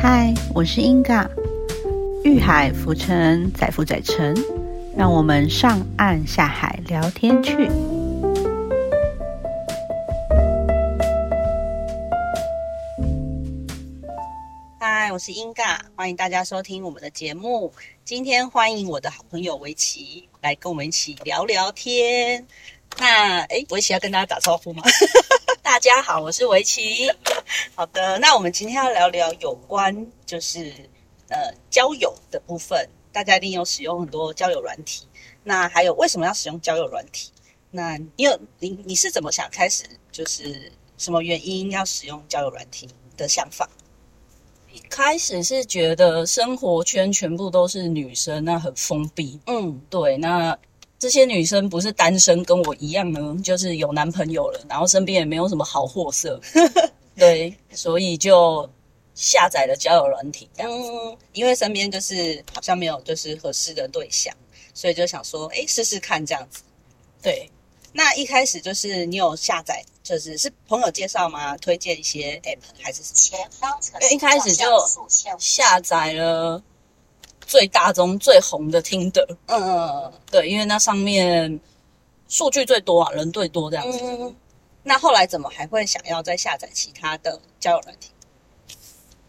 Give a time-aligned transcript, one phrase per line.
[0.00, 1.28] 嗨，我是英嘎，
[2.22, 4.32] 遇海浮沉，载浮载沉，
[4.96, 7.68] 让我们上岸下海聊天去。
[14.78, 17.72] 嗨，我是英嘎，欢迎大家收听我们的节目。
[18.04, 22.46] 今天欢迎我的好朋友围棋来跟我们一起聊聊天。
[23.00, 24.84] 那哎，围棋要跟大家打招呼吗？
[25.70, 27.10] 大家好，我是围棋。
[27.76, 30.72] 好的，那我们今天要聊聊有关就是
[31.28, 32.88] 呃交友的部分。
[33.12, 35.06] 大家一定有使用很多交友软体，
[35.44, 37.30] 那还有为什么要使用交友软体？
[37.70, 42.88] 那你有你你是怎么想开始就是什么原因要使用交友软体
[43.18, 43.68] 的想法？
[44.72, 49.38] 一开始是觉得生活圈全部都是女生，那很封闭。
[49.44, 50.58] 嗯，对，那。
[50.98, 56.40] 这些女生不是单身，跟我一样呢，就是有男朋友了，然后身边也没有什么好货色，
[57.14, 58.68] 对，所以就
[59.14, 60.88] 下载了交友软体，这样子。
[61.32, 64.34] 因为身边就是好像没有就是合适的对象，
[64.74, 66.62] 所以就想说，哎，试试看这样子。
[67.22, 67.48] 对，
[67.92, 71.56] 那一开始就是你有下载，就是是朋友介绍吗？
[71.58, 73.02] 推荐一些 app 还是？
[73.14, 73.78] 前方
[74.10, 74.66] 一开始就
[75.38, 76.60] 下载了。
[77.48, 81.58] 最大宗、最红的听的，嗯嗯嗯，对，因为那上面
[82.28, 84.34] 数据最多啊，人最多这样子。
[84.82, 88.10] 那后来怎么还会想要再下载其他的交友软体？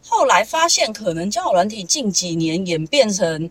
[0.06, 3.50] 后来发现，可能交友软体近几年演变成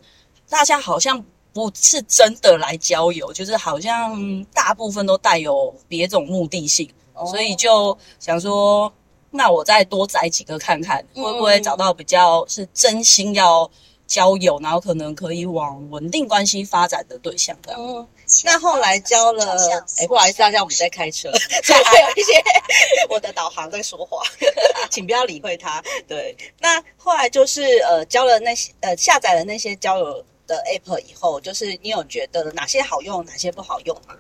[0.51, 1.25] 大家好像
[1.55, 6.87] 不是真的来交友，就是好像大部分都带有别种目的性，
[7.31, 8.93] 所以就想说，
[9.31, 13.71] 那我再多载几个看看，会不会找到比较是真心要。
[14.09, 17.75] 交友，然后可能可以往稳定关系发展的对象的。
[17.79, 18.05] 嗯，
[18.43, 19.55] 那后来交了，
[19.99, 21.31] 哎，不好意思，大家我们在开车，
[21.63, 22.33] 所以会有一些
[23.11, 24.23] 我的导航在说话，
[24.91, 25.83] 请不要理会他。
[26.09, 34.17] 对，那后来就是呃，交了那些呃，下载了那些交友的 app 以后，就是你有觉得哪些好用，哪些不好用吗？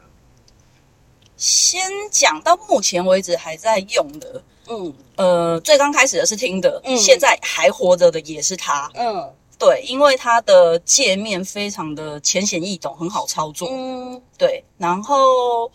[1.38, 9.32] 先讲到目前为止还在用的，嗯，呃，最刚开始的是听的，现在还活着的也是他，嗯。
[9.58, 13.68] 对，因为它的界面非常的浅显易懂，很好操作。
[13.70, 14.64] 嗯，对。
[14.76, 15.70] 然后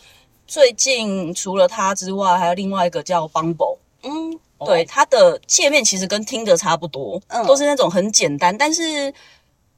[0.47, 3.77] 最近除了它之外，还有另外一个叫 Bumble。
[4.03, 8.57] 嗯，对，它的界面其实跟听的差不多，嗯，都是那种很简单。
[8.57, 9.13] 但是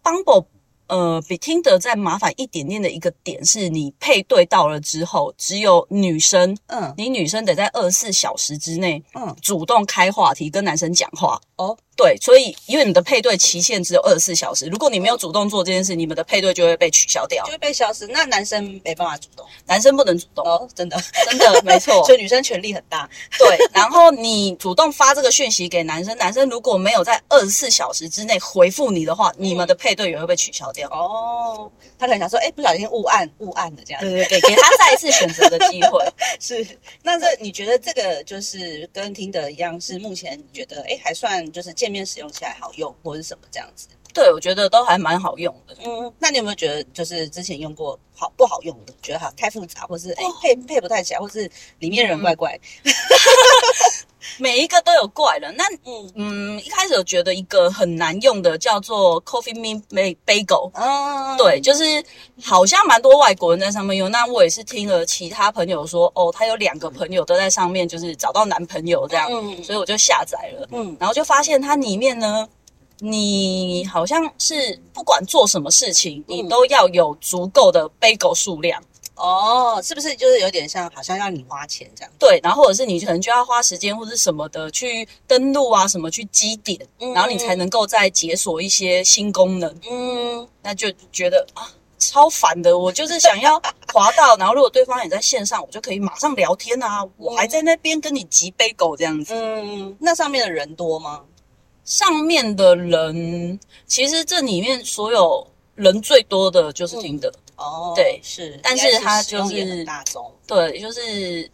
[0.03, 0.45] Bumble
[0.87, 11.39] 呃比听的再麻烦一点点的一个点是，你配对到了之后，只有女生，嗯，你女生得在二十四小时之内，嗯，主动开话题跟男生讲话。
[11.57, 11.77] 哦。
[11.97, 18.05] 对，所以因为你的配对期限只有二十四小时，如果你没有主动做这件事，你们的配对就会被取消掉，就会被消失。
[18.07, 21.93] 那男生没办法主动，男生不能主动哦，真的，真的没错。
[22.03, 23.09] 所以女生权力很大。
[23.39, 30.87] 对，然后你主动发这个讯息给男生，男生如果没有在二十四小时之内回复你的话，你们的配对也会被取消掉。
[30.89, 34.01] 哦，他可能想说，哎，不小心误按误按的这样。
[34.01, 36.05] 对对对，给他再一次选择的机会。
[36.39, 36.63] 是，
[37.01, 42.71] 那这你觉得这个就是跟听的一样，是目前你觉得哎还算就是见面使用起来好。
[42.75, 45.75] 用或是什么这样子，对我觉得都还蛮好用的。
[45.85, 48.93] 嗯，那你有没有觉得就是之前用过好不好用的？
[49.03, 52.57] 觉得它太复杂，或是哎配配不太起来，或是里面人怪怪。
[54.39, 55.51] 每一个都有怪了。
[55.51, 59.81] 那嗯嗯，一开始我觉得一个很难用的叫做 Coffee Me
[60.25, 60.71] Bagel。
[60.73, 61.83] 嗯，对，就是
[62.41, 64.09] 好像蛮多外国人在上面用。
[64.09, 69.29] 那我也是听了其他朋友说，哦，他有两个朋友都在上面，就是找到男朋友这样。
[69.31, 70.67] 嗯，所以我就下载了。
[70.71, 72.49] 嗯，然后就发现它里面呢，
[72.99, 78.81] 你好像是不管做什么事情，你都要有足够的 bagel 数量。
[79.15, 82.11] 哦，是不是就是有点像，好像要你花钱这样？
[82.19, 86.77] 对，然后或者是你可能就要花时间或者什么的去登录啊，什么去积点，
[87.13, 89.73] 然后你才能够再解锁一些新功能。
[89.89, 91.63] 嗯，那就觉得啊，
[91.97, 92.77] 超烦的。
[92.77, 93.57] 我就是想要
[93.93, 97.01] 滑到，然后如果对方也在线上，我就可以马上聊天啊。
[97.15, 99.33] 我还在那边跟你急杯狗这样子。
[99.33, 101.21] 嗯，那上面的人多吗？
[101.85, 107.31] 上面的人其实这里面所有人最多的就是听的。
[107.57, 111.49] 哦，对，是，但是他就是大众，对，就是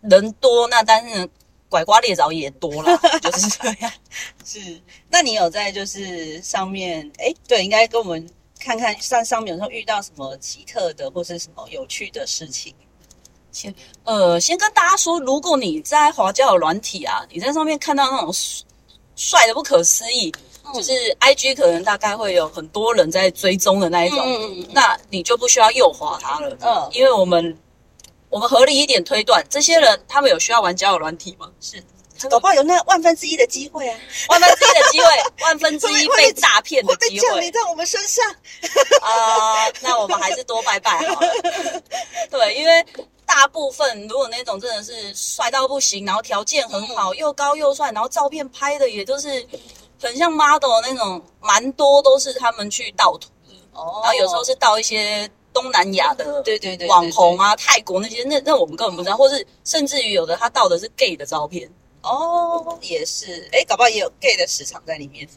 [0.00, 1.28] 人多，那但是
[1.68, 3.92] 拐瓜裂枣也多了， 就是这样。
[4.42, 4.80] 是，
[5.10, 8.26] 那你有在就是上面，哎，对，应该跟我们
[8.58, 12.74] 看看上上面有时候遇到什么奇特的或是什么有趣的事情。
[13.50, 13.74] 先，
[14.04, 18.32] 呃，先跟大家说，如果你在华交友软体啊，你在上面看到那种
[19.16, 20.32] 帅的不可思议。
[20.72, 26.56] 就是 I G 可能大概会有很多人在追踪的那一种，那你就不需要右滑他了。
[26.62, 27.58] 嗯，因为我们
[28.30, 31.50] 我们合理一点推断，这些人他们有需要玩交友软体吗？
[31.60, 31.82] 是，
[32.30, 33.98] 搞不好有那万分之一的机会啊，
[34.28, 35.06] 万分之一的机会，
[35.44, 38.24] 万分之一被诈骗的机会降临在我们身上
[39.02, 39.68] 啊！
[39.82, 41.28] 那我们还是多拜拜好了。
[42.30, 42.86] 对，因为
[43.34, 49.46] 大部分如果那种真的是帅到不行，然后条件很好，又高又帅，然后照片拍的也都是
[50.00, 53.54] 很像 model 那种，蛮多都是他们去盗图的。
[53.72, 55.30] 哦，然后有时候是盗一些。
[55.54, 61.70] 东南亚的 对对对网红啊，泰国那些，那那我们根本不知道，或是甚至于有的他盗的是 gay 的照片
[62.02, 65.26] 哦，也是，哎，搞不好也有 gay 的市场在里面。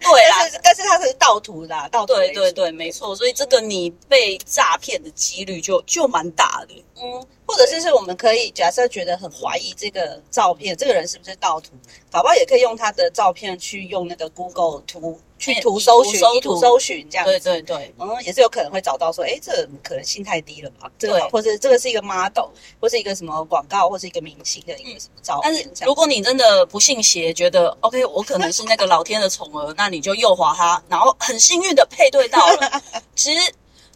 [0.00, 6.84] 对啦，但是他是盗图啦，盗对对对，没错，所以这个你被诈骗的几率就就蛮大的。
[6.96, 11.72] 嗯，或者是是我们可以假设觉得很怀疑这个照片，这个人是不是盗图，
[12.10, 15.20] 搞不好也可以用他的照片去用那个 Google 图。
[15.38, 20.90] 去图搜寻，图搜寻这样，对对对，嗯，也是有可能会找到说，哎，这个可能性太低了吧？
[20.98, 22.48] 这个，或者这个是一个 model，
[22.80, 25.42] 或是一个什么广告，或是一个明星的一个什么照片。
[25.44, 32.82] 但是如果你真的不信邪，觉得 OK，我可能是那个老天的宠儿，那你就右滑他，然后很幸运的配对到了。
[33.14, 33.40] 其实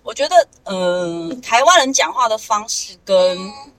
[0.05, 3.39] 我觉得，嗯，台湾人讲话的方式跟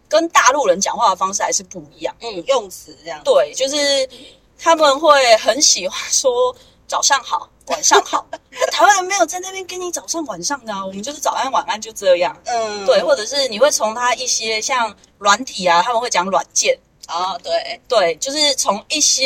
[0.09, 2.13] 跟大陆人讲话的方式还是不一样。
[2.19, 3.21] 嗯，用词这样。
[3.23, 3.75] 对，就是
[4.59, 6.55] 他们会很喜欢说
[6.93, 7.49] 早上好。
[7.67, 8.23] 晚上好，
[8.71, 12.37] 台湾人没有在那边跟你早上晚上的啊，我们就是早安晚安就这样。
[12.45, 19.23] 嗯，对，或者是你会从他一些像软体啊，他们会讲软件啊，对对，就是从一些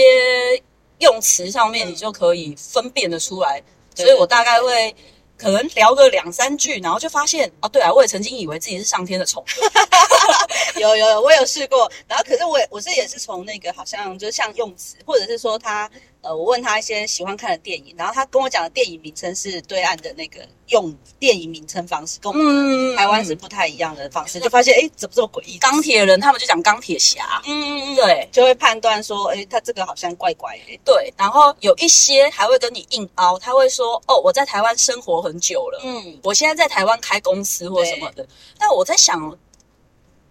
[1.00, 3.62] 用词上面，你就可以分辨得出来。
[3.96, 4.96] 所以我大概会。
[5.40, 11.88] 可能聊个两三句，然后就发现哦，对啊，我也曾经以为自己是上天的宠物， 有有有，我有试过。
[12.08, 15.88] 然后可是我我是也是从那个好像就像用词，或者是说他
[16.28, 25.58] 呃，我问他一些喜欢看的电影，然后他跟我讲的电影名称是对岸的那个用电影名称方式，跟我们台湾是不太一样的方式，就发现哎，怎么这么诡异？
[25.58, 30.80] 钢铁人他们就讲钢铁侠，嗯嗯嗯，对，就会判断说，哎，他这个好像怪怪的。
[30.84, 35.18] 对，然后有一些还会跟你硬凹，他会说，哦，我在台湾生活。
[35.28, 38.26] 很久了，嗯，我现在在台湾开公司或什么的，
[38.58, 39.36] 但我在想，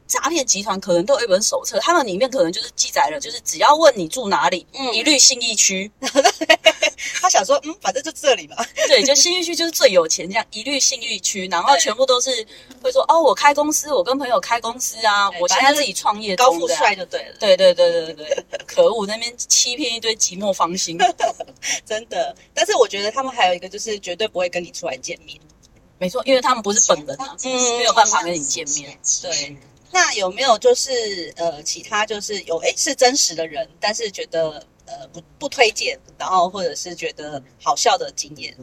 [0.07, 5.91] 诈骗集团可能都有一本手册，他们里面可能就是记载了，就是只要问你住哪里，嗯，一律信义区。
[7.21, 8.57] 他想说，嗯，反正就这里嘛，
[8.89, 12.31] 对，就信义区就是最有钱，这样 一律信义区，然后全部都是
[12.83, 20.99] 会说，哦，我开公司，我跟朋友开公司啊，我现在自己创业，高富帅就对了，对对对对对对，可恶，那边欺骗一堆寂寞芳心，
[21.85, 22.35] 真的。
[22.55, 25.39] 但是我觉得他们还有一个就是绝对不会跟你出来见面，
[25.99, 28.99] 没错，因为他们不是本人啊，没有办法跟你见面。
[29.23, 29.57] 对，
[29.91, 34.65] 那有没有就是呃，其他就是有哎是真实的人，但是觉得。
[34.89, 38.57] 呃，不不推荐，然后或者是觉得好笑的经验，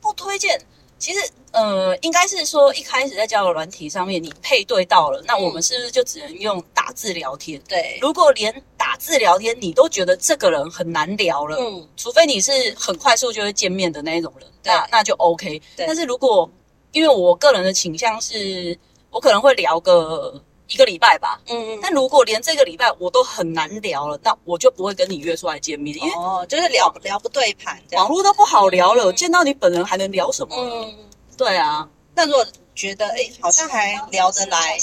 [0.00, 0.60] 不推荐。
[0.98, 1.20] 其实，
[1.52, 7.62] 呃，应该是说一开始在交友软体上面你配对到了，那我们是不是就只能用打字聊天？
[7.68, 7.96] 对。
[8.02, 15.62] 如果连打字聊天你都觉得这个人很难聊了，嗯，除非你是很快速就会见面的那一种人，那那就 OK。
[15.76, 16.50] 但是如果
[16.90, 18.76] 因为我个人的倾向是，
[19.10, 20.42] 我可能会聊个。
[20.72, 30.56] 一个礼拜吧，嗯嗯，但如果连这个礼拜我都很难聊了，那我就不会跟你约出来见面，因为哦，就是聊聊不对盘，网络都不好聊了，见到你本人还能聊什么？
[30.56, 30.94] 嗯，
[31.36, 31.88] 对啊。
[32.14, 34.78] 那如果觉得哎，好像还聊得来，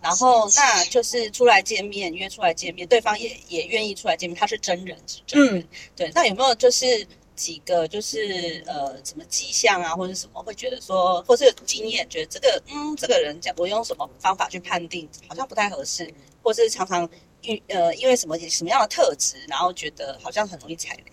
[0.00, 6.10] 然后那就是出来见面，约出来见面，对方也也愿意出来见面，他是真人，是真人，对。
[6.14, 7.06] 那有没有就是？
[7.34, 16.12] 几个就是呃什么迹象啊，或者什么会觉得说，或是有经验觉得这个嗯这个人讲我用什么方法去判定好像不太合适，
[16.42, 17.08] 或是常常
[17.42, 21.04] 因呃因为什么什么样的特质，然后觉得好像很容易踩雷，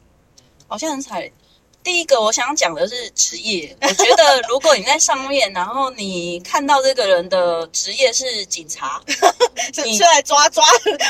[0.68, 1.34] 好像很踩雷。
[1.82, 9.02] 第一个我想讲的是职业，我觉得 如果你在上面，然后你看到这个人的职业是警察，
[9.86, 10.62] 你是来抓抓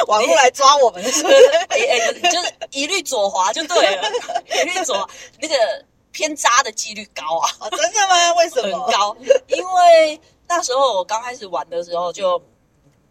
[0.06, 1.10] 网络来抓我们的，
[1.70, 1.99] 哎，就是
[3.02, 4.10] 左滑就对了，
[4.46, 5.56] 一律左那个
[6.12, 7.70] 偏渣的几率高啊？
[7.72, 8.34] 真的吗？
[8.36, 9.16] 为什么很高？
[9.48, 12.42] 因为那时候我刚开始玩的时候就。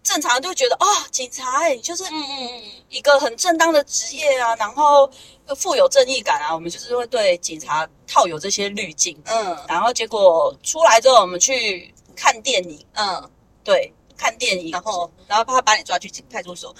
[0.05, 5.11] 正常就觉得哦，警察哎，就是嗯嗯嗯，一个很正当的职业啊，然后
[5.49, 13.31] 又富有正义感啊，我们就是会对警察套有这些滤镜，嗯，然后结果出来之后，我们去看电影，嗯，
[13.63, 16.75] 对，看电影，然后然后怕他把你抓去派出所，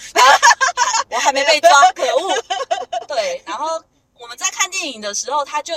[1.11, 2.33] 我还没被抓，可恶，
[3.09, 3.67] 对，然后
[4.19, 5.75] 我们在看电影的时候，他就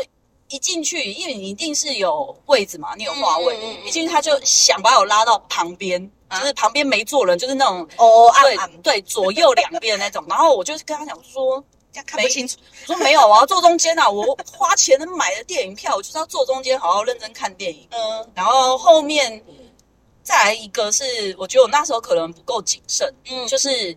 [0.49, 6.11] 一进去，因为你一定是有位置嘛，你有花位，一进去他就想把我拉到旁边。
[6.31, 10.23] 就是旁边没坐人，就是那种哦，对对，左右两边的那种。
[10.29, 11.61] 然后我就跟他讲说，
[12.07, 12.57] 看不清楚。
[12.87, 14.09] 我说没有，我要坐中间啊！
[14.09, 17.85] 我花钱买的电影票，我就是要坐中间，好好认真看电影。
[17.91, 18.31] 嗯。
[18.33, 19.43] 然后后面
[20.23, 23.13] 再来一个是，我觉得我那时候可能不够谨慎。
[23.29, 23.45] 嗯。
[23.45, 23.93] 就是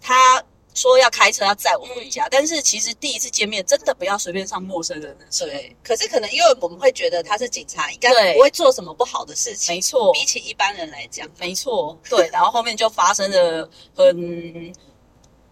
[0.00, 0.42] 他
[0.76, 5.46] 说要开车要载我回家，但是其实第一次见面真的不要随便上陌生人的车。
[5.46, 9.74] 对，可是可能因为我们会觉得他是警察，应该不会做什么不好的事情。
[9.74, 11.98] 没错，比起一般人来讲，没错。
[12.10, 14.74] 对，然后后面就发生了很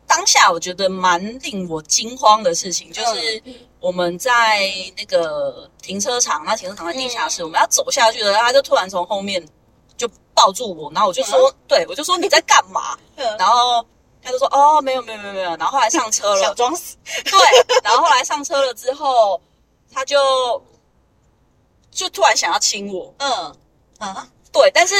[0.06, 3.42] 当下我觉得蛮令我惊慌的事情，就是
[3.80, 9.42] 我们在那个停车场，那停车场在地下室，我们要走下去了，他就突然从后面
[9.96, 12.98] 就抱住我，然后我就说，对我就说你在干嘛？
[13.38, 13.82] 然后。
[14.24, 16.96] 他就说：“哦，没有，没有，没有，没有。”然后后来上车了，小装死。
[17.24, 17.32] 对，
[17.84, 19.40] 然后后来上车了之后，
[19.92, 20.18] 他就
[21.90, 23.14] 就突然想要亲我。
[23.18, 23.56] 嗯
[23.98, 24.70] 啊，对。
[24.72, 24.94] 但是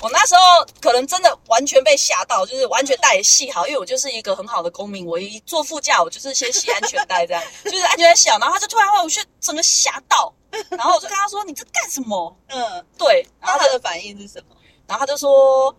[0.00, 0.40] 我那时候
[0.80, 5.06] 可能真的完全被吓到，就是完全带系好，因为我就是一个很好的公民。
[5.06, 8.38] 我一坐副驾，我就是先系安全带，这样 就是安全带系好。
[8.38, 10.32] 然后他就突然让我去整个吓到，
[10.70, 13.26] 然后我就跟他说：“你在干什么？”嗯，对。
[13.40, 14.54] 然后他的反应是什么？
[14.86, 15.74] 然后他就说：“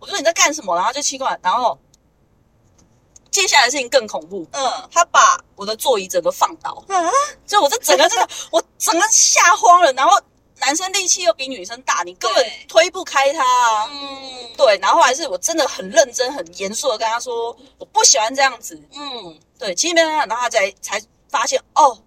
[0.00, 1.76] 我说你在干什么？”然后就奇怪，然后。
[3.30, 4.46] 接下来的事情更恐怖。
[4.52, 6.82] 嗯，他把我的座椅整个放倒。
[6.88, 6.96] 啊！
[7.46, 9.92] 就我这整个真的， 我整个吓慌了。
[9.92, 10.20] 然后
[10.60, 13.88] 男生力气又比女生大，你根本推不开他。
[13.90, 14.78] 嗯，对。
[14.78, 18.80] 然后还是我真的很认真、很严肃的跟他说，我不喜欢这样子。
[18.94, 19.74] 嗯，对。
[19.74, 21.98] 其实没有，然后他才才发现哦，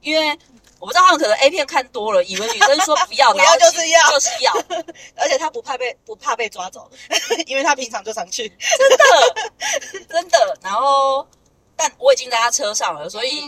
[0.00, 0.38] 因为。
[0.78, 4.52] 我不知道他们可能 A 片看多了，以为女生说 不要，不要就是要，就是要，
[5.16, 6.88] 而且他不怕被不怕被抓走，
[7.46, 10.58] 因为他平常就常去，真的真的。
[10.62, 11.26] 然后，
[11.76, 13.42] 但我已经在他车上了，所以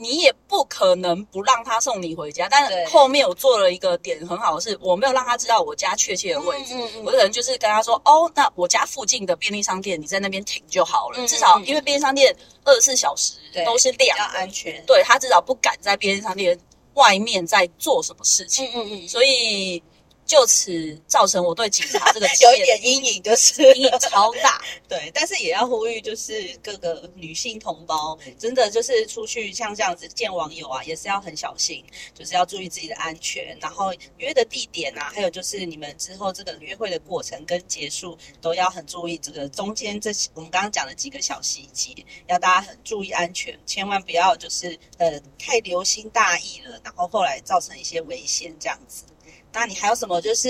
[0.00, 2.48] 你也不可能不让他送你回家。
[2.50, 12.34] 但是后面我做了一个点很好的是，我没有让他知道我家确切的位置，我可能就是跟他说，哦，那我家附近的便利商店，你在那边停就好了，至少因为便利商店。
[12.62, 13.32] 二十四小时
[13.64, 14.84] 都是亮，要安全。
[14.84, 16.56] 对他至少不敢在便利商店
[16.92, 18.66] 外面在做什么事情。
[18.74, 19.82] 嗯嗯嗯，所以。
[20.30, 24.62] 就此造成我对警察这个 有一点阴影，就是阴影超大。
[24.88, 31.84] 对，但是也要呼吁，就是各个女性同胞，真的就是出去像这样子见网友啊，也是要很小心，
[32.14, 33.58] 就是要注意自己的安全。
[33.60, 41.92] 然后约的地点啊，还有就是你们之后这个约会的过程跟结束，都要很注意这个中间这我们刚刚讲的几个小细节，
[42.28, 49.02] 要大家很注意安全，千万不要就是呃太留心大意了，然后后来造成一些危险这样子。
[49.52, 50.48] 那你还有什么就是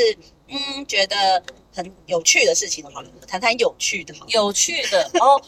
[0.48, 1.42] 嗯觉得
[1.74, 5.40] 很有趣的事情好了，谈谈有趣的，有趣的 哦。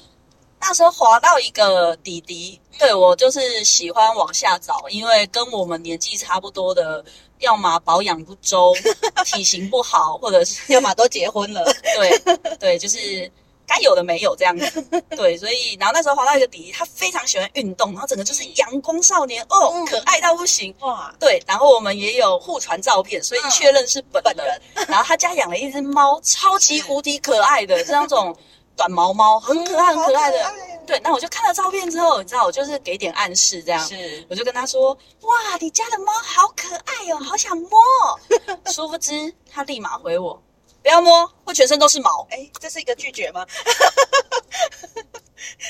[0.65, 7.05] 那时候滑到一个弟弟，对我就是喜欢往下找，因为跟我们年纪差不多的，
[7.41, 8.73] 要么保养不周，
[9.25, 11.65] 体型不好，或者是 要么都结婚了。
[11.97, 13.31] 对对，就是。
[13.67, 14.83] 该有的没有这样子，
[15.17, 21.15] 对，所以然后那时候滑到一个弟弟，他非常喜欢运动，然后整个就是阳光少年哦，可爱到不行哇！
[21.19, 24.61] 对，然后我们也有互传照片，所以确认是本人。
[24.89, 28.37] 然后他家养了一只猫，超级无敌可爱的，是那种
[28.77, 30.55] 短毛猫，很可爱很可爱的。
[30.85, 37.81] 对，那我就看了照片之后，你知道，我就是给点暗示这样，是，我就跟他说：哇，你家的猫好可爱哦，好想摸。
[38.73, 40.43] 殊不知他立马回我。
[40.83, 42.27] 不要摸，会全身都是毛。
[42.31, 43.47] 哎，这是一个拒绝吗？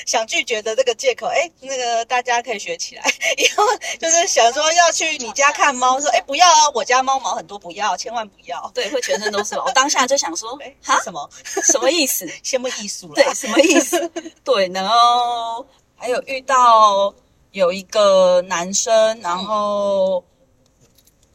[0.05, 3.03] 想拒绝的这个借口，哎，那个大家可以学起来。
[3.37, 3.63] 以后
[3.99, 8.71] 就是想说要去你家看猫，说哎不要啊，我家猫毛很多，不要，千万不要。
[8.73, 9.65] 对，会全身都是毛。
[9.65, 11.29] 我 当下就想说，哎，哈，什么
[11.63, 12.25] 什么意思？
[12.43, 13.15] 羡慕艺术了？
[13.15, 14.09] 对，什么意思？
[14.43, 15.65] 对，然后
[15.95, 17.13] 还有遇到
[17.51, 20.23] 有一个男生，然后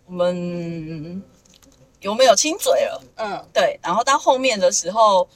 [0.07, 1.23] 我们。
[2.01, 3.03] 有没有亲嘴了？
[3.17, 3.79] 嗯，对。
[3.83, 5.29] 然后到后面的时候，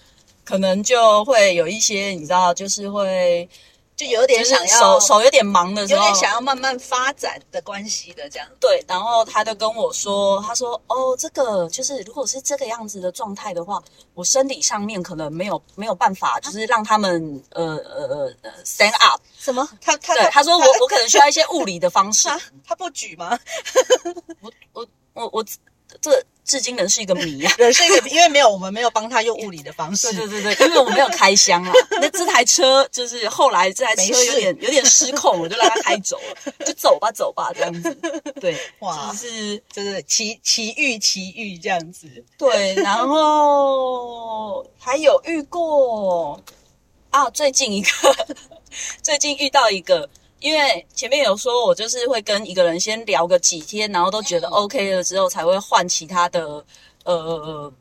[0.45, 3.49] 可能就会有一些，你知道，就是会
[3.95, 8.49] 就有点想要手手有点忙的时候，有点想要慢慢发展的关系的这样。
[8.59, 8.85] 对。
[8.89, 13.83] 然后他就跟我说：“他说哦，这个就是如果是这个样子的状态的话，
[14.15, 19.69] 我生理上面可能没有没有办法， 就是让他们呃呃呃 stand up 什么？
[19.81, 22.29] 他他对他说我我可能需要一些物理的方式。
[22.67, 23.39] 他不举吗？
[24.41, 25.45] 我我我我
[26.01, 26.25] 这。
[26.45, 27.55] 至今仍是一个谜啊！
[27.57, 30.13] 仍是一个谜，因为没有我们没有帮他用物理的方式。
[30.13, 31.73] 对对对对，因为我们没有开箱啊。
[31.93, 37.97] 那这台车就是后来这台车有点有点失控，我就让他开走了，就走吧走吧这样子。
[38.41, 42.09] 对， 哇，就是就是奇奇遇奇遇这样子。
[42.37, 46.43] 对，然后还有遇过
[47.11, 47.89] 啊，最近一个，
[49.01, 50.11] 最近遇到一个。
[50.43, 56.65] 因为前面有说，我就是会跟一个人先聊个几天，然后都觉得 OK 了之后，才会换其他的
[57.05, 57.73] 呃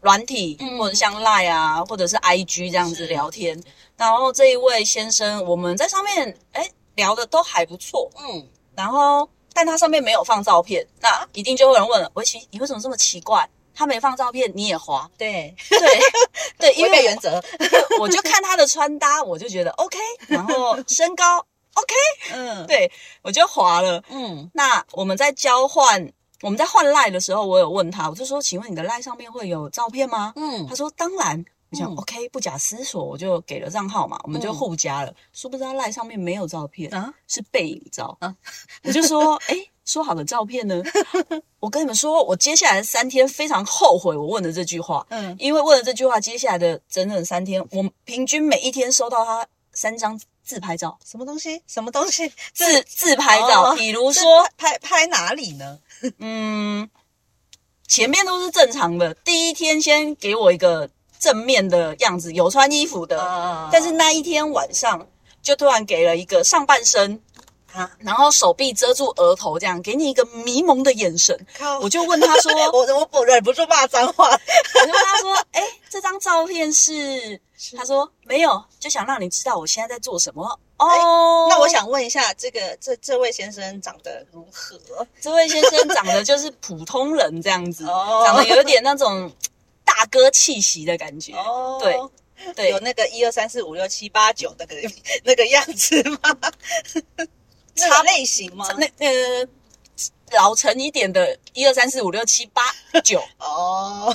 [0.00, 3.62] 软体，或者像 Line 啊，或者是 IG 这样子聊天。
[3.96, 8.46] 然后这一位先生，我们在上面哎聊的都还不错，嗯。
[8.74, 13.48] 然后但他上面没有放照片，那一定就会有人问了：维奇，你为什么这么奇怪？
[13.74, 15.08] 他没放照片，你也滑。
[15.16, 15.78] 对对
[16.58, 17.40] 对，因为原则，
[18.00, 21.44] 我就看他的穿搭，我就觉得 OK，然后身高
[21.78, 21.94] OK，
[22.34, 22.90] 嗯，对
[23.22, 24.02] 我就滑了。
[24.10, 30.32] 嗯，那我们在交换，我们在换赖的时候，我有问他，我就说，请问你的赖上面会有照片吗？
[30.36, 31.44] 嗯，他说当然。
[31.70, 35.14] 我想 OK，不假思索，我就给了账号嘛，我们就互加了。
[35.34, 38.34] 殊不知赖上面没有照片啊，是背影照啊。
[38.84, 39.54] 我就说，哎，
[39.84, 40.82] 说好的照片呢？
[41.60, 45.06] 我跟你们说，我接下来三天非常后悔我问的这句话。
[45.10, 50.98] 嗯，因为问了这句话，接下来的整整三天，我平均每一天收到他三张自拍照。
[51.04, 51.62] 什么东西？
[51.66, 52.32] 什么东西？
[52.54, 53.74] 自自拍照。
[53.76, 55.78] 比如说拍拍哪里呢？
[56.18, 56.88] 嗯，
[57.86, 59.12] 前面都是正常的。
[59.12, 60.88] 第一天先给我一个。
[61.20, 65.04] 正面的样子有穿衣服的，但是那一天晚上
[65.42, 67.20] 就突然给了一个上半身
[67.72, 71.38] 啊，然后手臂遮住额头，这样给你一个迷蒙的眼神。
[71.80, 77.40] 我就问他说：“我我我忍不住骂脏话。”我就问他说：“哎，这张照片是？”
[77.76, 80.44] 他说：“没有，就想让你知道我现在在做什么。”
[80.78, 84.78] 哦，那我想问一下，这个这这位先生长得如何？
[85.20, 89.30] 这位先生长得就是普通人这样子，长得有点那种。
[89.84, 91.98] 大哥气息的感觉，哦对
[92.54, 94.76] 对，有那个一二三四五六七八九那个
[95.24, 96.36] 那个样子吗？
[97.78, 98.66] 差类型吗？
[98.76, 99.48] 那呃，
[100.32, 102.62] 老成一点的，一二三四五六七八
[103.04, 104.14] 九 哦，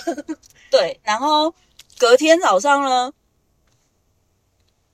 [0.69, 0.99] 对。
[1.03, 1.53] 然后
[1.97, 3.11] 隔天早上呢，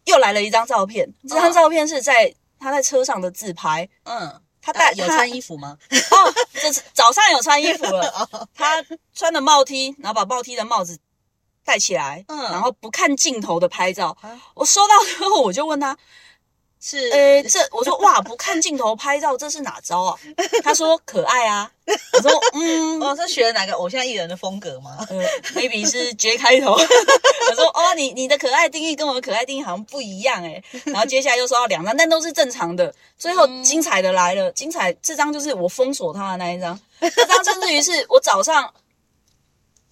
[0.06, 4.42] 又来了一张照片，这张照片是在他在车上的自拍，嗯。
[4.62, 5.78] 他戴有穿衣服吗？
[5.90, 8.30] 哦，这是早上有穿衣服了。
[8.54, 8.84] 他
[9.14, 11.00] 穿的帽 T，然后把帽 T 的帽子
[11.64, 14.16] 戴起来，嗯，然后不看镜头的拍照。
[14.54, 15.98] 我收到之后，我就问他。
[16.82, 20.18] 是，呃，这我说 哇，不看镜头拍照，这是哪招啊？
[20.64, 21.70] 他说可爱啊。
[22.14, 25.06] 我说 嗯，哦，是学了哪个偶像艺人的风格吗？
[25.10, 25.18] 呃
[25.56, 26.72] ，maybe 是 J 开头。
[27.50, 30.64] 我说哦，你你的可爱定义跟我的可爱定义好像不一样哎。
[30.86, 32.94] 然后接下来又收到两张，但都是正常的。
[33.18, 36.80] 最后精彩的来了，精彩这张就是我封锁他的那一张。
[37.02, 38.74] 这张甚至于是我早上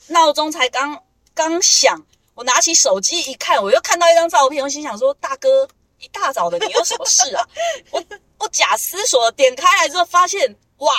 [0.08, 2.02] 闹钟才刚刚响，
[2.36, 5.68] 我拿起手机一看，我又看到一张照片，我心想说大哥。
[6.00, 7.44] 一大早的，你有什么事啊？
[7.92, 8.04] 我
[8.40, 10.94] 我假思索点开来之后，发现哇，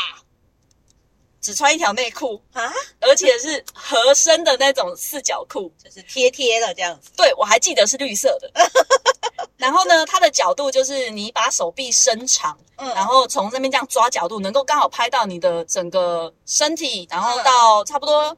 [1.40, 7.10] 只穿一条内裤啊，而且是合身的那种四角裤，就是贴贴的这样子。
[7.16, 8.50] 对，我还记得是绿色的。
[9.56, 18.36] 然后呢，它的角度就是你把手臂伸长，嗯，然后从这边这样抓角度，能够刚好拍到你的整个身体，然后到差不多。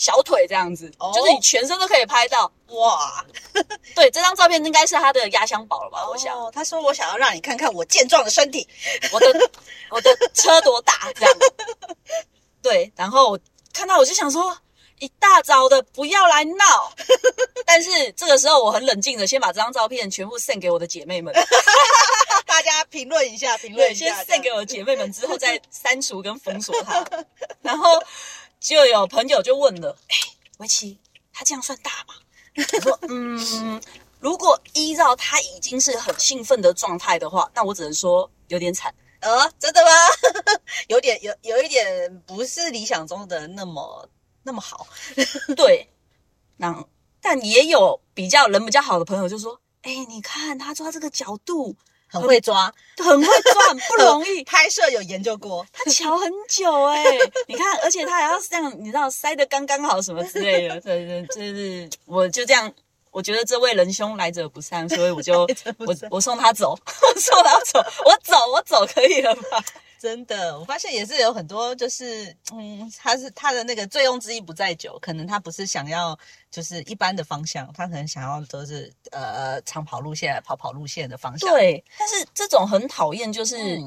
[0.00, 3.22] 小腿这样子，就是你全身都可以拍到哇！
[3.94, 6.08] 对，这张照片应该是他的压箱宝了吧？
[6.08, 8.66] 我想，他说我想要让你看看我健壮的身体，
[9.12, 9.26] 我的
[9.92, 11.34] 我的车多大这样。
[12.62, 13.38] 对，然后
[13.74, 14.56] 看到我就想说，
[15.00, 16.90] 一大早的不要来闹。
[17.66, 21.34] 但是这个时候我很冷静的，先把这张照片全部送给我的姐妹们，
[22.46, 27.04] 大家评论一下，评论一下，先送给我的姐妹们之后再删除跟封锁它，
[27.60, 28.02] 然后。
[28.60, 30.16] 就有朋友就问了：“哎，
[30.58, 30.98] 围棋，
[31.32, 32.14] 他这样算大吗？”
[32.56, 33.80] 我说：“嗯，
[34.20, 38.94] 如果依照他已经是很兴奋的状态的话，那我只能说有点惨。
[39.20, 39.90] 呃，真的吗？
[40.88, 44.08] 有点有有一点不是理想中的那么
[44.42, 44.86] 那么好。
[45.56, 45.88] 对，
[46.58, 46.84] 那
[47.20, 51.74] 但也有比较人比较好的朋友就说：‘哎，你看他抓这个角度。’”
[52.10, 54.42] 很会抓，很会抓，很不容易。
[54.44, 57.04] 拍摄有研究过，他瞧很久哎。
[57.46, 60.80] 你看，而且他还要这样，你知道塞的刚刚好什么之类的。
[60.80, 62.70] 对对，就是我就这样，
[63.10, 65.42] 我觉得这位仁兄来者不善，所以我就
[65.78, 66.70] 我我送他走，
[67.14, 69.64] 我送他走，我走我走可以了吧？
[70.00, 76.18] 真的，我发现也是有很多，就是嗯，他是他的那个醉翁之意不在酒，可能他不是想要
[76.50, 81.50] 就是一般的方向，他可能想要都是呃长跑路线、跑跑路线的方向。
[81.50, 83.78] 对，但是这种很讨厌，就是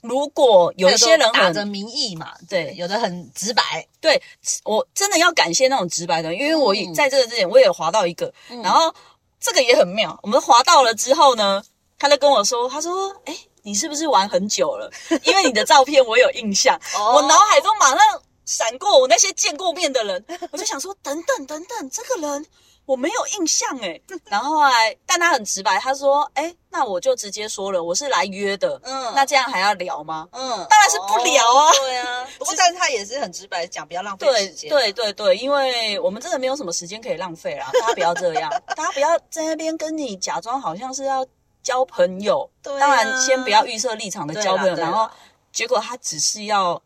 [0.00, 3.86] 如果有一些人打着名义嘛，对，有的很直白。
[4.00, 4.20] 对
[4.64, 8.92] 我真的要感谢那种直白的，因为我在这个之前我也滑到一个，然后
[9.38, 10.18] 这个也很妙。
[10.24, 11.62] 我们滑到了之后呢，
[12.00, 13.36] 他就跟我说，他说，哎。
[13.62, 14.90] 你是不是玩很久了？
[15.24, 16.78] 因为你的照片我有印象，
[17.14, 17.98] 我脑海中马上
[18.44, 22.46] 闪过我那些见过面的人， 我就想说等等等等，这个人
[22.84, 24.00] 我没有印象哎。
[24.24, 28.80] 然后后来，但他很直白，他说：“哎，那我就直接说了，我是来约的。
[28.82, 30.26] 嗯，那这样还要聊吗？
[30.32, 31.72] 嗯，当然是不聊啊。
[31.72, 34.70] 对啊，不过但是他也是很直白讲，不要浪费时间。
[34.70, 37.70] 对对对，因为我们真的没有什么时间可以浪费啦。
[37.80, 41.24] 大家不要这样，大家不要在那边跟你假装好像是要。
[41.62, 45.08] 交朋友，当然先不要预设立场的交朋友，然后
[45.52, 46.80] 结果他只是要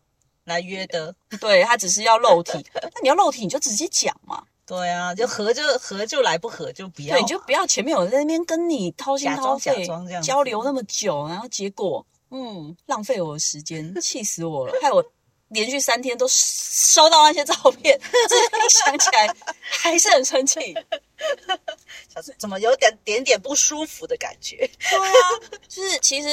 [0.45, 4.43] 来约的，对他只是要肉体， 那你要肉体你就直接讲嘛。
[4.65, 7.15] 对啊，就合就合就来，不合就不要。
[7.15, 9.87] 对，就不要前面有人在那边跟你掏心掏肺
[10.21, 15.01] 交流那么久，然后结果嗯浪费我的时间， 气死我了，害我
[15.47, 20.75] 连续三天都收到那些照片， 一想起来还是很生气。
[22.13, 24.69] 小时怎么有点点点不舒服的感觉？
[24.89, 26.29] 对啊，就是其实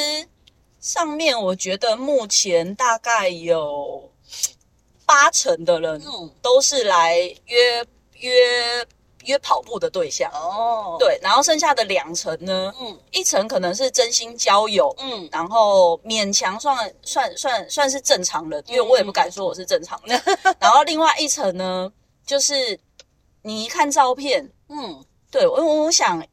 [0.81, 4.11] 上面我觉得目前大概有
[5.05, 6.03] 八成的人
[6.43, 7.87] 都是来约。
[8.21, 8.87] 约
[9.25, 20.19] 约跑步的对象哦，对，然后剩下的两层呢，嗯，一层可能是真心交友，嗯，然后勉强算算算算是正常人，因为我也不敢说我是正常的。
[20.59, 21.93] 然后另外一层呢，
[22.25, 22.79] 就是
[23.43, 26.27] 你一看照片，嗯，对我我想。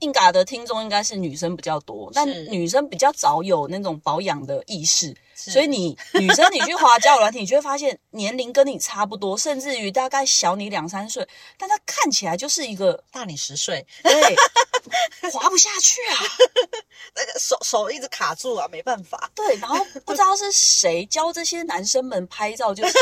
[0.00, 11.26] 硬嘎的听众应该是女生比较多，但女生比较早有那种保养的意识，所以你女生你去滑交友软体，你就会发现年龄跟你差不多，甚至于大概小你两三岁，
[11.58, 14.36] 但她看起来就是一个大你十岁，对，
[15.30, 16.16] 滑不下去啊，
[17.14, 19.30] 那个手手一直卡住啊，没办法。
[19.34, 22.96] 对，然后不知道是谁教这些男生们拍照，就 是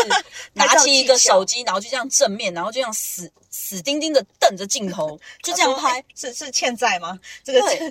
[0.55, 3.31] 拿起一个手机，然后就这样正面，然后就这样死。
[3.57, 7.17] 死盯盯的瞪着镜头，就这样拍，是是欠债吗？
[7.45, 7.89] 这个对，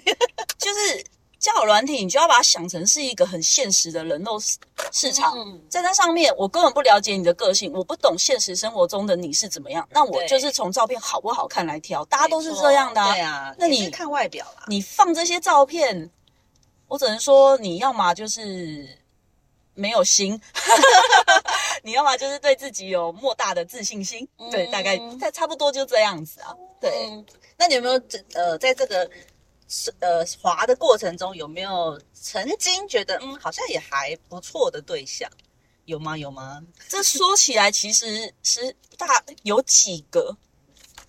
[0.58, 1.06] 就是
[1.44, 4.40] 交友软体，你就要把它想成是一个很现实的人肉
[4.94, 5.36] 市场，
[5.68, 16.10] 在那上面，我根本不了解你的个性，我不懂现实生活中的你是怎么样，那我就是从照片好不好看来挑，大家都是这样的，对啊，那你看外表啦，你放这些照片，
[16.88, 19.04] 我只能说你要么就是。
[19.76, 20.40] 没有心，
[21.82, 26.54] 你要么就是对自己有莫大的自信心，对，大概差差不多就这样子啊。
[26.80, 27.10] 对，
[27.58, 28.00] 那你有没有
[28.36, 29.10] 呃，在这个
[30.00, 35.30] 呃滑的过程中，有没有曾经觉得嗯，好像也还不错的对象？
[35.86, 36.18] 有吗？
[36.18, 36.62] 有吗？
[36.88, 40.36] 这说起来其实是大有几个，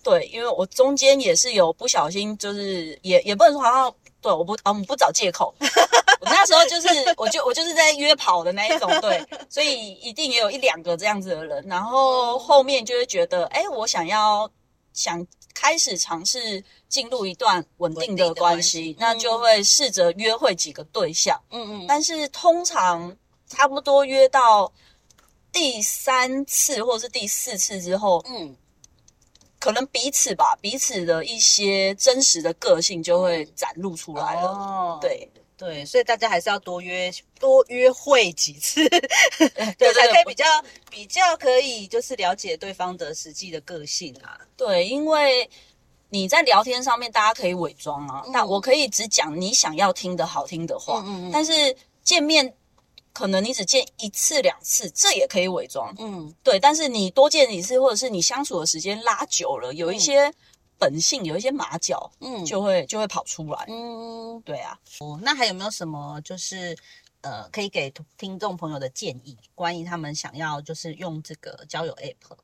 [0.03, 3.95] 对，因为我中间也是有不小心，就是也也不能说好像。
[4.21, 5.55] 对，我不，我们，不找借口。
[5.61, 11.63] 我那时候就是，我就 我就是在约跑的那一种，对，所以 一定也有一两个这样子的人。
[11.69, 14.51] 然后后面就会觉得，哎，我想要
[14.95, 15.23] 想
[15.55, 21.41] 开始尝试进入一段稳定的关系，那就会试着约会几个对象。
[21.51, 21.87] 嗯嗯。
[21.89, 24.71] 但是通常差不多约到
[25.53, 28.55] 第三次或者是第四次之后，嗯。
[29.61, 34.49] 可能彼此吧，彼此的一些真实的个性就会展露出来了。
[34.49, 38.89] 哦，对对，所以大家还是要多约多约会几次，
[39.79, 40.45] 对，才可以比较
[40.91, 44.39] 比较可以就是了解对方的实际的个性啊。
[44.57, 45.49] 对，因为
[46.11, 52.55] 你在聊天上面大家可以伪装啊，那我可以只讲你想要听的好听的话，嗯嗯，但是见面。
[53.17, 55.95] 可能你只见一次两次，这也可以伪装。
[56.01, 56.59] 嗯，对。
[56.59, 60.35] 但是你多见几次，或者是你相处的时间拉久了，有一些
[60.85, 63.65] 本性，有一些马脚，嗯，就会就会跑出来。
[63.69, 64.79] 嗯，对啊。
[65.01, 66.77] 哦，那还有没有什么就是
[67.23, 72.37] 呃，可以给听众朋友的建议，关于他们想要就是用这个交友 app？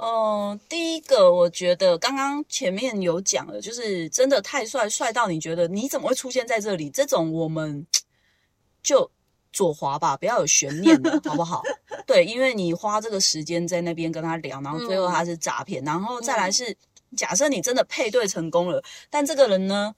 [0.00, 6.88] 嗯，第一个我觉得刚刚前面有讲了，就是真的太帅，帅到你觉得你怎么会出现在这里？
[6.88, 7.86] 这种我们
[8.82, 9.10] 就。
[9.50, 11.62] 左滑吧，不要有悬念了 好不好？
[12.06, 16.76] 对，因为你花这个时间在那边跟他聊，然后最后他是诈骗，然后再来是
[17.16, 19.94] 假设你真的配对成功了，但这个人呢，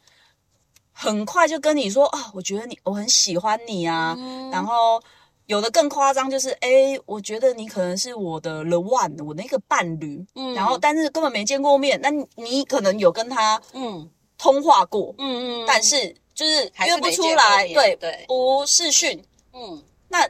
[0.93, 4.17] 很快就跟你说啊，我觉得你我很喜欢你啊，
[4.53, 5.03] 然后
[5.47, 14.11] 有的更夸张就是，哎，我觉得你可能是我的 the one，我那个伴侣，嗯，然后但是根本没见过面，那你可能有跟他嗯。
[14.43, 19.23] 通话过，嗯嗯，但是就是约不出来，对对，不视讯。
[19.53, 20.27] 嗯，那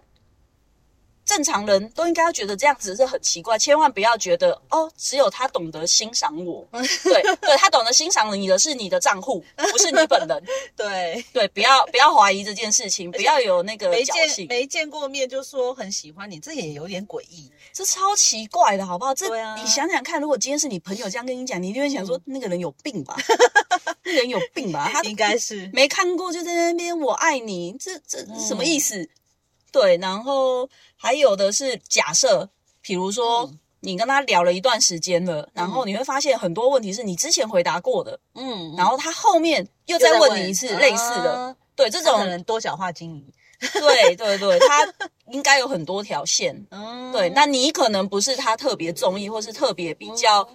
[1.30, 6.66] 正常人都应该要觉得这样子是很奇怪，千万不要觉得哦，只有他懂得欣赏我。
[7.04, 10.44] 对，对他懂得欣赏你的是你的账户，不是你本人。
[10.76, 14.48] 对对，不要不要怀疑这件事情，不要有那个侥幸。
[14.48, 19.14] 没见过面就说很喜欢你，这也有点诡异，这超奇怪的，好不好？
[19.14, 23.16] 这你想想看，如果今天是你朋友这样跟你讲，你一定会想说那个人有病吧？
[24.02, 24.90] 那人有病吧？
[24.92, 29.08] 他应该是没看过，就在那边我爱你，这这什么意思？
[29.72, 32.48] 对，然后还有的是假设，
[32.80, 43.24] 比如说你跟他聊了一段时间了，然后你会发现很多问题是你之前回答过的，嗯，然后他后面又再问你一次类似的，对，这种人多角化经营，
[43.72, 44.86] 对对对，他
[45.28, 50.46] 应该有很多条线，嗯，对，那你可能不是他特别中意，或是特别比较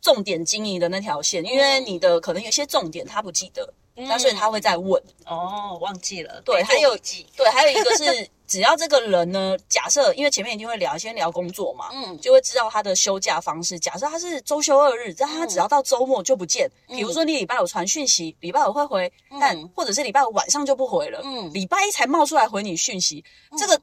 [0.00, 3.74] 重点经营的那条线，因为你的可能有些重点他不记得。
[4.06, 5.02] 那所以他会再问。
[5.26, 6.40] 哦，忘记了。
[6.44, 6.96] 对，还有
[7.36, 13.78] 对，还有一个是，只要这个人呢，假设因为前面一定会聊，先聊工作嘛，嗯，就会知道他的休假方式。
[13.78, 16.70] 假设他是周休二日，但他只要到周末就不见。
[16.86, 23.24] 比如说你礼拜五传讯息，礼拜五会回，但或者是礼拜五晚上就不回了，嗯，礼拜一才冒出来回你讯息，
[23.58, 23.80] 这个。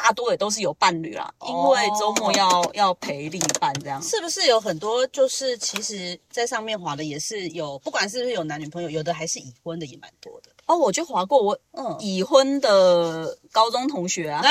[0.00, 4.00] 大多也都是有伴侣啦，因为周末要要陪另一半这样。
[4.00, 10.50] 是不是有很多就是其实在上面滑的也是有，不管是不是有男女朋友，有的还是已婚的也蛮多的。
[10.66, 14.40] 哦，我就滑过我嗯已婚的高中同学啊，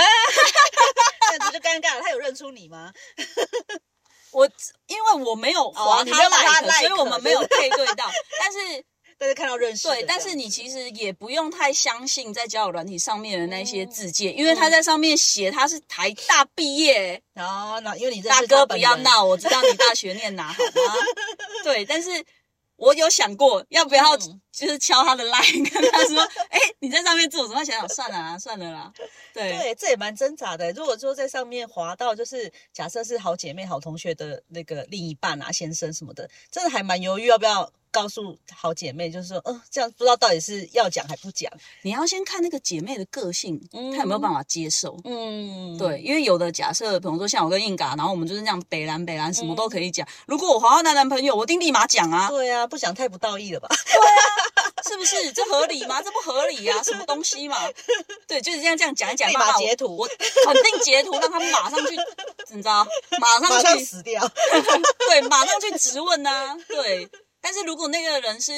[1.31, 2.01] 这样子就尴尬了。
[2.01, 2.91] 他有认出你吗？
[4.31, 4.45] 我
[4.87, 8.05] 因为我没有滑他 like，所以我们没有配对到，
[8.39, 8.85] 但是。
[9.19, 20.93] 大家看到认识对，但是你其实也不用太相信在交友软体上面的那些字界，因为他在上面写他是台大毕业哦，那因为你大哥不要闹，我知道你大学念哪好吗？
[21.63, 22.23] 对，但是
[22.75, 27.65] 我有想过要不要就是敲他的 line 跟他说，哎，你在上面做什么？
[27.65, 28.93] 想想算了啊，算了啦。
[29.33, 30.71] 对对，这也蛮挣扎的。
[30.73, 37.71] 如果说在上面滑到就是假设是好姐妹、好同学的那个另一半啊、先生什么的，真的还蛮犹豫要不要。
[37.97, 41.51] 告诉好姐妹，就是说，呃，这样不知道到底是要讲还不讲。
[41.81, 44.95] 你要先看那个姐妹的个性，她有没有办法接受。
[45.03, 50.07] 嗯，对，因为有的假设，比如说像我跟硬嘎，然后我们就是这样北蓝北蓝，什么都可以讲。
[50.27, 52.29] 如果我滑到男男朋友，我一定立马讲啊。
[52.29, 53.67] 对啊，不讲太不道义了吧？
[53.67, 55.31] 对啊， 是不是？
[55.31, 55.99] 这合理吗？
[56.03, 57.57] 这不合理呀，什么东西嘛？
[58.27, 61.95] 对，就是这样这样讲一讲，立马截图，我肯定截图，让他们马上去，
[62.49, 62.87] 你知道，
[63.19, 64.21] 马上去死掉。
[65.09, 67.09] 对，马上去质问呐，对。
[67.47, 68.51] 但是如果那个人是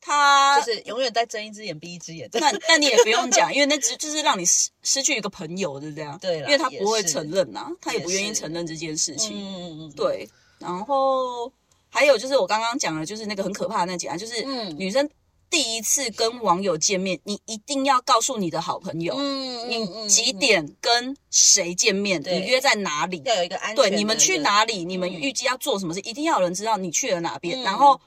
[0.00, 6.18] 他，就是永远在睁一只眼闭一只眼，那那你也不用讲，因为那只就是让你失失去一个朋友，是这样。
[6.18, 9.38] 对，因为他不会承认呐，他也不愿意承认这件事情。
[9.38, 9.92] 嗯嗯嗯。
[9.92, 11.52] 对，然后
[11.90, 15.08] 还有就是我刚刚讲的，就是那个很可怕的那几案，就是女生
[15.52, 28.00] 第一次跟网友见面，你一定要告诉你的好朋友，嗯你几点跟谁见面，你约在哪里，要有一个安对，你们去哪里，你们预计要做什么事，一定要有人知道你去了哪边，然后。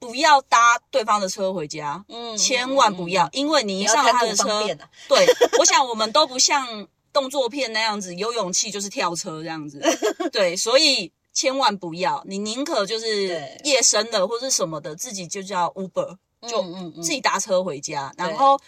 [0.00, 4.64] 不要搭对方的车回家，嗯，千万不要，因为你一上他的车，
[5.08, 5.26] 对，
[5.58, 9.82] 我想我们都不像动作片那样子，有勇气就是跳车这样子，
[10.30, 16.62] 对，所以千万不要，你宁可就是夜深了或者什么的，自己就叫 Uber，就
[17.02, 18.60] 自己搭车回家，然后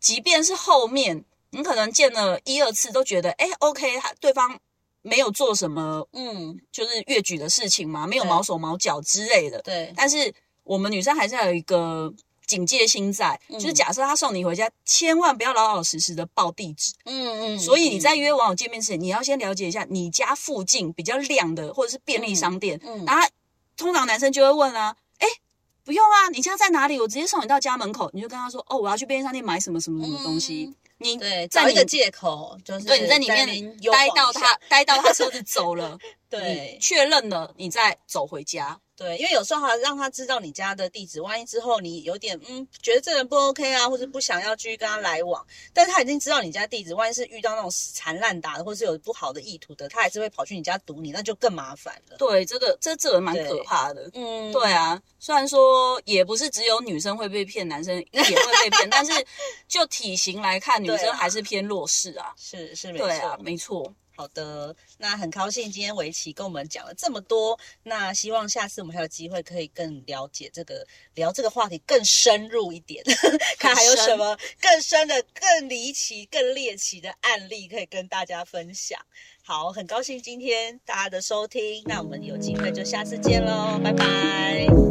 [0.00, 4.58] 即便是后面你可能见了一二次都觉得，哎，OK，他对方。
[5.02, 9.58] 没有做什么，嗯，就是越举的事情嘛，没有毛手毛脚之类的。
[9.62, 9.90] 对。
[9.96, 10.30] 但是
[10.62, 12.12] 我们女生还是要有一个
[12.44, 16.92] 警戒心在，就是假设他送你回家，千万不要老老实实的报地址。
[17.06, 17.58] 嗯嗯。
[17.58, 22.78] 所以你在约网友见面前，你要先了解一下你家附近比较亮的或者是便利商店。
[22.84, 23.02] 嗯。
[23.06, 23.26] 然后
[23.78, 24.98] 通常男生就会问啊，哎，
[25.84, 27.00] 不用啊，你家在哪里？
[27.00, 28.10] 我直接送你到家门口。
[28.12, 30.74] 你就跟他说，哦，我要去便利商店买什么什么什么东西。
[30.98, 35.98] 你对找一个借口，就是对你在里面待到他待到他车子走了，
[36.30, 38.80] 对，确认了，你再走回家。
[38.96, 52.18] 对，因为有时候还，让他知道你家的地址，万一之后你有点嗯，觉得这人不 OK 啊，或者不想要继续跟他来往，但是他已经知道你家地址，万一是遇到那种死缠烂打的，或是有不好的意图的，他还是会跑去你家堵你，那就更麻烦了。
[52.18, 54.10] 对，这个这这个蛮可怕的。
[54.12, 59.12] 嗯，对啊，虽然说也不是只有女生会被骗，男生也会被骗，但是
[59.66, 62.34] 就体型来看，女生还是偏弱势啊。
[62.36, 63.94] 是是，没错，没错。
[64.20, 73.02] 好的，那很高兴今天围棋跟我们讲了这么多，那希望下次我们还有机会可以更了解这个聊这个话题更深入一点，
[73.58, 79.00] 看还有什么更深的、更离奇、更猎奇的案例可以跟大家分享。
[79.42, 84.89] 好，很高兴今天大家的收听，那我们有机会就下次见喽，拜拜。